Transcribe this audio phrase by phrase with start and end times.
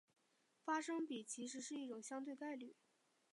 [0.65, 2.73] 发生比其实是一种相对概率。